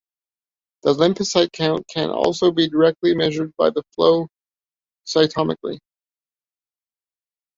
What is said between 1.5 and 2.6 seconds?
count can also